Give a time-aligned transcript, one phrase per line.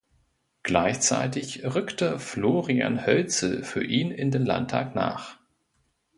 [0.63, 5.37] Gleichzeitig rückte Florian Hölzl für ihn in den Landtag nach.